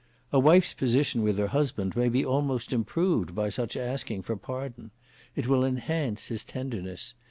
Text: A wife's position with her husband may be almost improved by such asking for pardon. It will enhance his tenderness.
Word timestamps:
A 0.33 0.39
wife's 0.39 0.73
position 0.73 1.21
with 1.21 1.37
her 1.37 1.49
husband 1.49 1.95
may 1.95 2.09
be 2.09 2.25
almost 2.25 2.73
improved 2.73 3.35
by 3.35 3.49
such 3.49 3.77
asking 3.77 4.23
for 4.23 4.35
pardon. 4.35 4.89
It 5.35 5.45
will 5.47 5.63
enhance 5.63 6.29
his 6.29 6.43
tenderness. 6.43 7.13